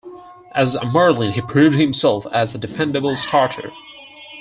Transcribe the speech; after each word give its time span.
As 0.55 0.73
a 0.73 0.83
Marlin, 0.85 1.33
he 1.33 1.41
proved 1.41 1.77
himself 1.77 2.25
as 2.33 2.55
a 2.55 2.57
dependable 2.57 3.15
starter. 3.15 3.69